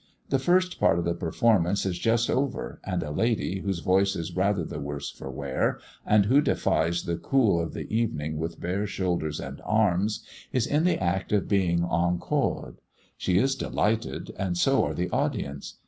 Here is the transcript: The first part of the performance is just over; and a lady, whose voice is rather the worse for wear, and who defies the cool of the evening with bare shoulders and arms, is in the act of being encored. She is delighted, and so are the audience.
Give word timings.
The 0.29 0.39
first 0.39 0.79
part 0.79 0.97
of 0.97 1.05
the 1.05 1.13
performance 1.13 1.85
is 1.85 1.99
just 1.99 2.27
over; 2.27 2.81
and 2.83 3.03
a 3.03 3.11
lady, 3.11 3.59
whose 3.59 3.81
voice 3.81 4.15
is 4.15 4.35
rather 4.35 4.63
the 4.63 4.79
worse 4.79 5.11
for 5.11 5.29
wear, 5.29 5.79
and 6.07 6.25
who 6.25 6.41
defies 6.41 7.03
the 7.03 7.17
cool 7.17 7.59
of 7.61 7.75
the 7.75 7.85
evening 7.95 8.39
with 8.39 8.59
bare 8.59 8.87
shoulders 8.87 9.39
and 9.39 9.61
arms, 9.63 10.25
is 10.51 10.65
in 10.65 10.85
the 10.85 10.97
act 10.97 11.31
of 11.31 11.47
being 11.47 11.83
encored. 11.83 12.81
She 13.15 13.37
is 13.37 13.53
delighted, 13.53 14.31
and 14.39 14.57
so 14.57 14.83
are 14.85 14.95
the 14.95 15.11
audience. 15.11 15.75